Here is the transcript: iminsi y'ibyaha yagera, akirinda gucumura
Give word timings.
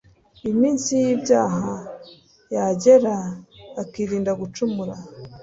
iminsi 0.51 0.91
y'ibyaha 1.03 1.71
yagera, 2.55 3.15
akirinda 3.81 4.31
gucumura 4.41 4.95